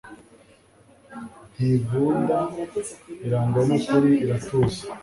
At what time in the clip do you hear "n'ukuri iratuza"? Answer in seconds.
3.67-4.81